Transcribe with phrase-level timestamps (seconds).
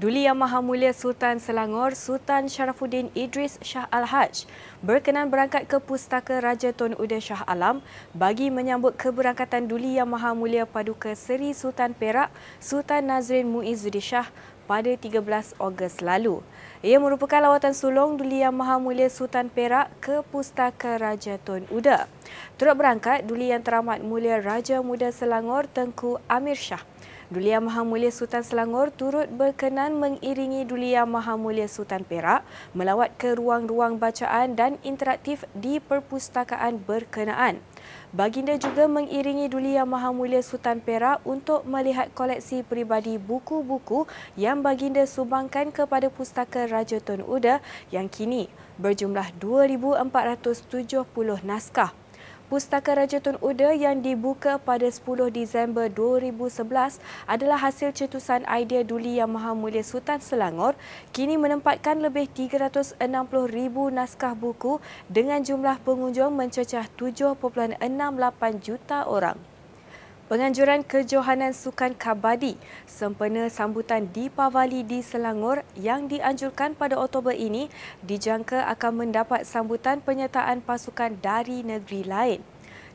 [0.00, 4.48] Duli Yang Maha Mulia Sultan Selangor Sultan Sharafuddin Idris Shah Al-Haj
[4.80, 7.84] berkenan berangkat ke Pustaka Raja Tun Uda Shah Alam
[8.16, 12.32] bagi menyambut keberangkatan Duli Yang Maha Mulia Paduka Seri Sultan Perak
[12.64, 14.32] Sultan Nazrin Muizzuddin Shah
[14.64, 15.20] pada 13
[15.60, 16.40] Ogos lalu.
[16.80, 22.08] Ia merupakan lawatan sulung Duli Yang Maha Mulia Sultan Perak ke Pustaka Raja Tun Uda.
[22.56, 26.80] Turut berangkat Duli Yang Teramat Mulia Raja Muda Selangor Tengku Amir Shah
[27.30, 32.42] Duli Yang Maha Mulia Sultan Selangor turut berkenan mengiringi Duli Yang Maha Mulia Sultan Perak
[32.74, 37.62] melawat ke ruang-ruang bacaan dan interaktif di perpustakaan berkenaan.
[38.10, 44.66] Baginda juga mengiringi Duli Yang Maha Mulia Sultan Perak untuk melihat koleksi peribadi buku-buku yang
[44.66, 47.62] baginda sumbangkan kepada Pustaka Raja Tun Uda
[47.94, 48.50] yang kini
[48.82, 51.99] berjumlah 2,470 naskah.
[52.50, 56.98] Pustaka Raja Tun Uda yang dibuka pada 10 Disember 2011
[57.30, 60.74] adalah hasil cetusan idea Duli Yang Maha Mulia Sultan Selangor
[61.14, 62.98] kini menempatkan lebih 360,000
[63.94, 67.38] naskah buku dengan jumlah pengunjung mencecah 7.68
[68.58, 69.49] juta orang.
[70.30, 72.54] Penganjuran kejohanan sukan kabadi
[72.86, 77.66] sempena sambutan di Pavali di Selangor yang dianjurkan pada Oktober ini
[78.06, 82.40] dijangka akan mendapat sambutan penyertaan pasukan dari negeri lain.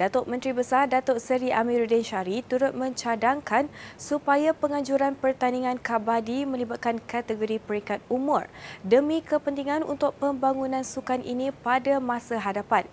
[0.00, 3.68] Datuk Menteri Besar Datuk Seri Amiruddin Syari turut mencadangkan
[4.00, 8.48] supaya penganjuran pertandingan kabadi melibatkan kategori peringkat umur
[8.80, 12.88] demi kepentingan untuk pembangunan sukan ini pada masa hadapan.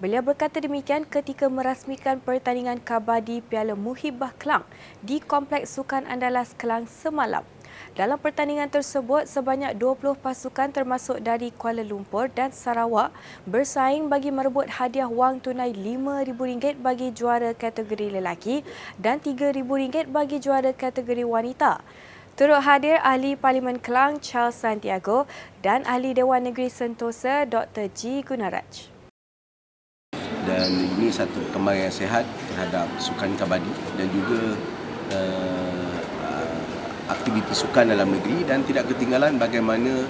[0.00, 4.64] Beliau berkata demikian ketika merasmikan pertandingan kabadi Piala Muhibah Kelang
[5.04, 7.44] di Kompleks Sukan Andalas Kelang semalam.
[7.92, 13.12] Dalam pertandingan tersebut, sebanyak 20 pasukan termasuk dari Kuala Lumpur dan Sarawak
[13.44, 18.64] bersaing bagi merebut hadiah wang tunai RM5,000 bagi juara kategori lelaki
[18.96, 21.84] dan RM3,000 bagi juara kategori wanita.
[22.32, 25.28] Turut hadir Ahli Parlimen Kelang Charles Santiago
[25.60, 27.92] dan Ahli Dewan Negeri Sentosa Dr.
[27.92, 28.24] G.
[28.24, 28.91] Gunaraj
[30.52, 30.70] dan
[31.00, 34.40] ini satu perkembangan yang sehat terhadap sukan kabadi dan juga
[35.16, 35.92] uh,
[37.08, 40.04] aktiviti sukan dalam negeri dan tidak ketinggalan bagaimana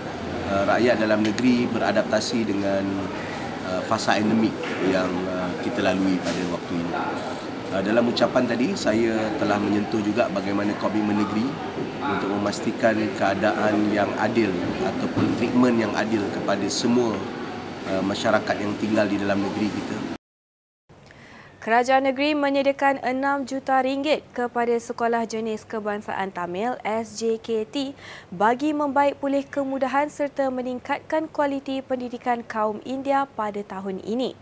[0.50, 2.84] uh, rakyat dalam negeri beradaptasi dengan
[3.70, 4.54] uh, fasa endemik
[4.90, 6.94] yang uh, kita lalui pada waktu ini.
[7.72, 11.46] Uh, dalam ucapan tadi saya telah menyentuh juga bagaimana komitmen negeri
[12.02, 14.52] untuk memastikan keadaan yang adil
[14.84, 17.16] ataupun treatment yang adil kepada semua
[17.88, 20.11] uh, masyarakat yang tinggal di dalam negeri kita.
[21.62, 27.94] Kerajaan negeri menyediakan 6 juta ringgit kepada Sekolah Jenis Kebangsaan Tamil SJKT
[28.34, 34.34] bagi membaik pulih kemudahan serta meningkatkan kualiti pendidikan kaum India pada tahun ini.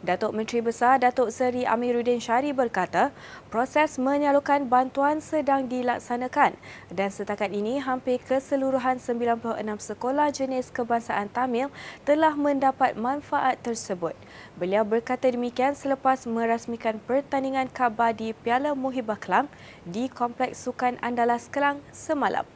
[0.00, 3.12] Datuk Menteri Besar Datuk Seri Amiruddin Syari berkata,
[3.52, 6.56] proses menyalurkan bantuan sedang dilaksanakan
[6.88, 11.68] dan setakat ini hampir keseluruhan 96 sekolah jenis kebangsaan Tamil
[12.08, 14.16] telah mendapat manfaat tersebut.
[14.56, 19.46] Beliau berkata demikian selepas merasmikan pertandingan kabadi Piala Muhibah Kelang
[19.84, 22.46] di Kompleks Sukan Andalas Kelang semalam.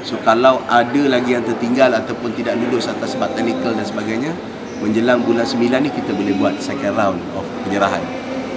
[0.00, 4.32] So kalau ada lagi yang tertinggal ataupun tidak lulus atas sebab teknikal dan sebagainya,
[4.80, 8.02] menjelang bulan 9 ni kita boleh buat second round of penyerahan.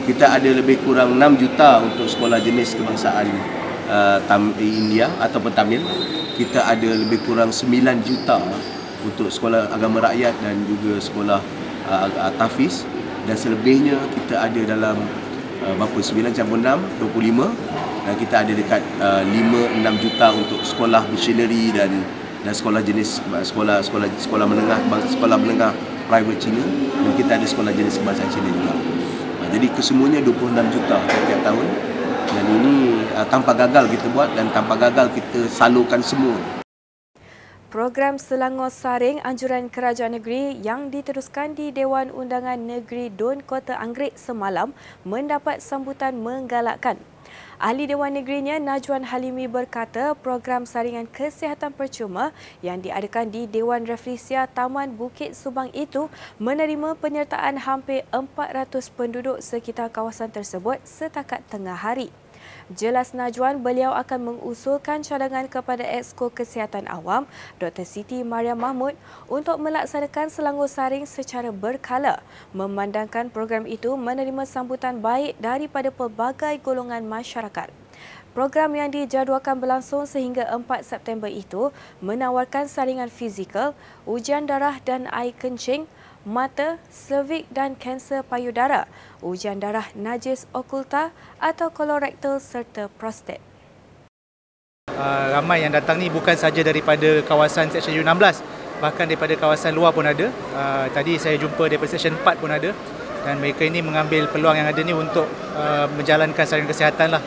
[0.03, 3.27] Kita ada lebih kurang 6 juta untuk sekolah jenis kebangsaan
[3.87, 5.83] uh, Tam India ataupun Tamil.
[6.35, 7.69] Kita ada lebih kurang 9
[8.03, 8.39] juta
[9.03, 11.39] untuk sekolah agama rakyat dan juga sekolah
[11.91, 12.87] uh, uh, Tafiz
[13.27, 14.97] dan selebihnya kita ada dalam
[15.63, 20.59] uh, berapa 9 campur 6 25 dan kita ada dekat uh, 5 6 juta untuk
[20.63, 21.91] sekolah missionary dan
[22.43, 25.71] dan sekolah jenis sekolah sekolah sekolah menengah sekolah menengah
[26.13, 26.61] private China
[26.93, 28.73] dan kita ada sekolah jenis kebangsaan China juga.
[29.41, 31.65] Ha, jadi kesemuanya 26 juta setiap tahun
[32.29, 32.73] dan ini
[33.17, 36.37] uh, tanpa gagal kita buat dan tanpa gagal kita salurkan semua.
[37.73, 44.13] Program Selangor Saring Anjuran Kerajaan Negeri yang diteruskan di Dewan Undangan Negeri Dun Kota Anggerik
[44.13, 47.01] semalam mendapat sambutan menggalakkan
[47.63, 54.51] Ahli Dewan Negerinya Najwan Halimi berkata program saringan kesihatan percuma yang diadakan di Dewan Reflesia
[54.51, 56.11] Taman Bukit Subang itu
[56.43, 62.11] menerima penyertaan hampir 400 penduduk sekitar kawasan tersebut setakat tengah hari.
[62.71, 67.27] Jelas Najwan, beliau akan mengusulkan cadangan kepada Exko Kesihatan Awam,
[67.59, 67.83] Dr.
[67.83, 68.95] Siti Maria Mahmud
[69.27, 72.23] untuk melaksanakan Selangor Saring secara berkala
[72.55, 77.69] memandangkan program itu menerima sambutan baik daripada pelbagai golongan masyarakat.
[78.33, 81.69] Program yang dijadualkan berlangsung sehingga 4 September itu
[82.01, 83.77] menawarkan saringan fizikal,
[84.09, 85.85] ujian darah dan air kencing,
[86.23, 88.87] mata, cervix dan kanser payudara,
[89.19, 93.43] ujian darah najis okulta atau kolorektal serta prostat.
[94.91, 98.43] Uh, ramai yang datang ni bukan saja daripada kawasan Seksyen U16
[98.83, 100.27] bahkan daripada kawasan luar pun ada.
[100.51, 102.71] Uh, tadi saya jumpa daripada Seksyen 4 pun ada
[103.23, 105.23] dan mereka ini mengambil peluang yang ada ni untuk
[105.55, 107.23] uh, menjalankan salinan kesihatan lah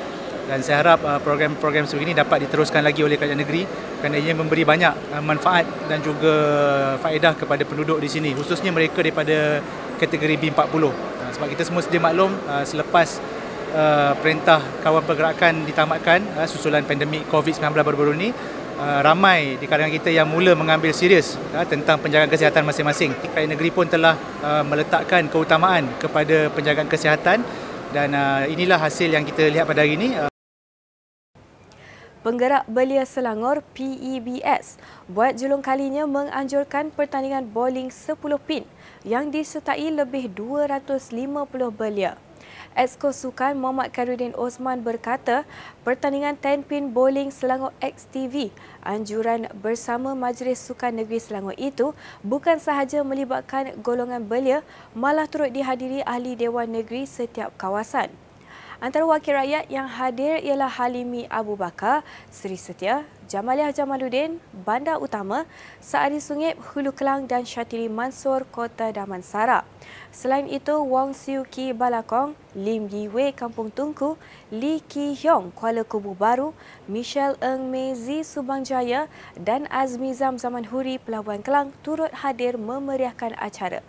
[0.47, 3.67] dan saya harap uh, program-program seperti ini dapat diteruskan lagi oleh kerajaan negeri
[3.99, 6.35] kerana ia memberi banyak uh, manfaat dan juga
[7.03, 9.59] faedah kepada penduduk di sini khususnya mereka daripada
[9.99, 10.93] kategori B40 uh,
[11.35, 12.33] sebab kita semua sedia maklum
[12.65, 13.19] selepas
[14.23, 18.31] perintah kawan pergerakan ditamatkan susulan pandemik COVID-19 baru-baru ini
[19.05, 21.37] ramai di kalangan kita yang mula mengambil serius
[21.69, 23.13] tentang penjagaan kesihatan masing-masing.
[23.21, 24.17] Kerajaan negeri pun telah
[24.65, 27.45] meletakkan keutamaan kepada penjagaan kesihatan
[27.93, 28.09] dan
[28.49, 30.36] inilah hasil yang kita lihat pada hari ini.
[32.27, 38.67] Penggerak Belia Selangor PEBS buat julung kalinya menganjurkan pertandingan bowling 10 pin
[39.07, 41.07] yang disertai lebih 250
[41.71, 42.19] belia.
[42.75, 45.47] Exco Sukan Muhammad Karudin Osman berkata,
[45.87, 48.51] pertandingan 10 pin bowling Selangor XTV
[48.83, 51.95] anjuran bersama Majlis Sukan Negeri Selangor itu
[52.27, 54.67] bukan sahaja melibatkan golongan belia
[54.99, 58.26] malah turut dihadiri ahli Dewan Negeri setiap kawasan.
[58.77, 65.49] Antara wakil rakyat yang hadir ialah Halimi Abu Bakar, Seri Setia, Jamaliah Jamaluddin, Bandar Utama,
[65.81, 69.65] Saadi Sungip, Hulu Kelang dan Syatiri Mansur, Kota Damansara.
[70.13, 74.21] Selain itu, Wong Siu Ki Balakong, Lim Yi Wei Kampung Tungku,
[74.53, 76.53] Lee Ki Hyong Kuala Kubu Baru,
[76.85, 79.09] Michelle Eng Mezi Subang Jaya
[79.41, 83.81] dan Azmi Zam Zaman Huri Pelabuhan Kelang turut hadir memeriahkan acara.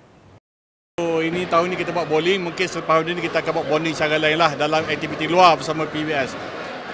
[0.98, 4.18] Oh, ini tahun ini kita buat bowling, mungkin selepas ini kita akan buat bowling secara
[4.18, 6.34] lain lah dalam aktiviti luar bersama PBS.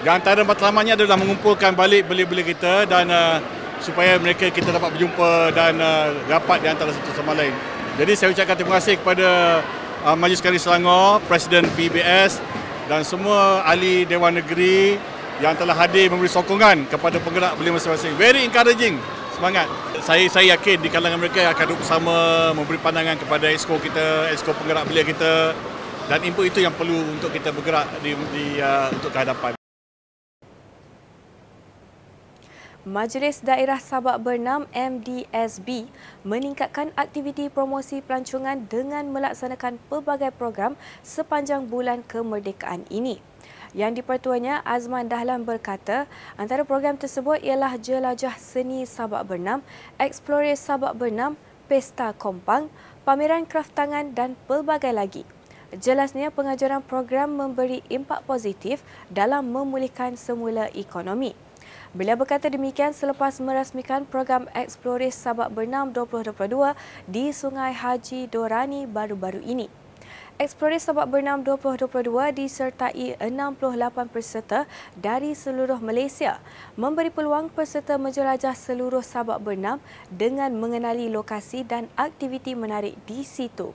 [0.04, 3.40] Dan antara matlamanya adalah mengumpulkan balik beli-beli kita dan uh,
[3.80, 7.56] supaya mereka kita dapat berjumpa dan uh, rapat di antara satu sama lain.
[7.96, 9.28] Jadi saya ucapkan terima kasih kepada
[10.04, 12.44] uh, Majlis Kari Selangor, Presiden PBS
[12.92, 15.00] dan semua ahli Dewan Negeri
[15.40, 18.12] yang telah hadir memberi sokongan kepada penggerak beli masing-masing.
[18.20, 19.00] Very encouraging
[19.34, 19.66] semangat.
[20.00, 22.14] Saya saya yakin di kalangan mereka akan duduk bersama
[22.54, 25.52] memberi pandangan kepada exco kita, exco penggerak belia kita
[26.06, 29.63] dan input itu yang perlu untuk kita bergerak di, di uh, untuk kehadapan.
[32.84, 35.88] Majlis Daerah Sabak Bernam MDSB
[36.20, 43.24] meningkatkan aktiviti promosi pelancongan dengan melaksanakan pelbagai program sepanjang bulan kemerdekaan ini.
[43.72, 46.04] Yang dipertuanya Azman Dahlan berkata,
[46.36, 49.64] antara program tersebut ialah Jelajah Seni Sabak Bernam,
[49.96, 52.68] Explore Sabak Bernam, Pesta Kompang,
[53.08, 55.24] pameran kraft tangan dan pelbagai lagi.
[55.72, 61.43] Jelasnya pengajaran program memberi impak positif dalam memulihkan semula ekonomi.
[61.94, 66.74] Beliau berkata demikian selepas merasmikan program Explore Sabak Bernam 2022
[67.06, 69.84] di Sungai Haji Dorani baru-baru ini.
[70.34, 74.66] Eksplorasi Sabak Bernam 2022 disertai 68 peserta
[74.98, 76.42] dari seluruh Malaysia
[76.74, 79.78] memberi peluang peserta menjelajah seluruh Sabak Bernam
[80.10, 83.70] dengan mengenali lokasi dan aktiviti menarik di situ.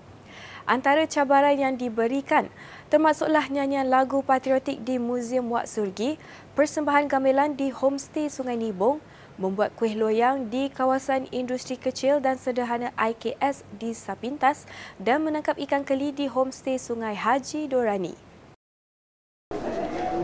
[0.69, 2.45] Antara cabaran yang diberikan
[2.93, 6.21] termasuklah nyanyian lagu patriotik di Muzium Wak Surgi,
[6.53, 9.01] persembahan gamelan di Homestay Sungai Nibong,
[9.41, 14.69] membuat kuih loyang di kawasan industri kecil dan sederhana IKS di Sapintas
[15.01, 18.13] dan menangkap ikan keli di homestay Sungai Haji Dorani.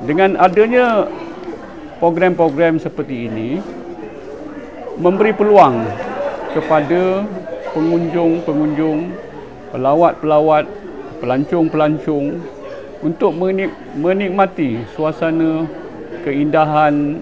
[0.06, 1.10] Dengan adanya
[1.98, 3.58] program-program seperti ini
[5.02, 5.90] memberi peluang
[6.54, 7.26] kepada
[7.74, 9.34] pengunjung-pengunjung,
[9.74, 10.66] pelawat-pelawat,
[11.22, 12.42] pelancong-pelancong
[13.06, 13.32] untuk
[13.98, 15.70] menikmati suasana
[16.26, 17.22] keindahan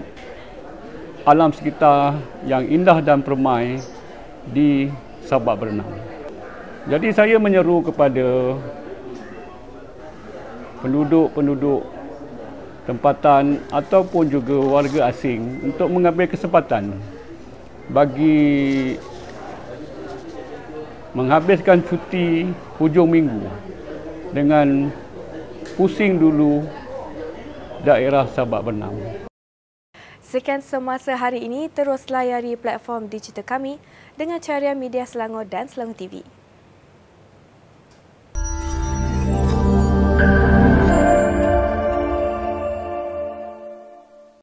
[1.24, 3.80] alam sekitar yang indah dan permai
[4.52, 4.92] di
[5.24, 5.88] Sabak Berenang.
[6.84, 8.60] Jadi saya menyeru kepada
[10.84, 11.80] penduduk-penduduk
[12.84, 16.92] tempatan ataupun juga warga asing untuk mengambil kesempatan
[17.88, 19.00] bagi
[21.14, 23.46] menghabiskan cuti hujung minggu
[24.34, 24.90] dengan
[25.78, 26.66] pusing dulu
[27.86, 28.98] daerah Sabak Bernam.
[30.18, 33.78] Sekian semasa hari ini, terus layari platform digital kami
[34.18, 36.26] dengan carian media Selangor dan Selangor TV.